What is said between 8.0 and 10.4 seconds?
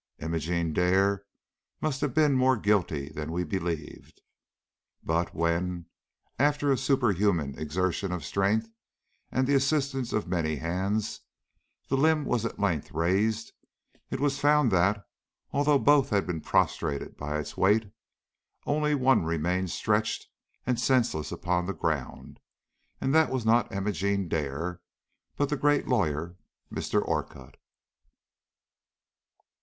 of strength, and the assistance of